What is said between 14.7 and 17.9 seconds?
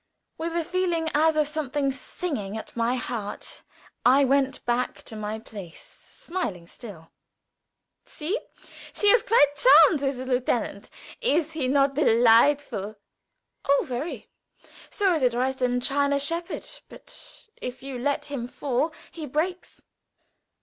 so is a Dresden china shepherd, but if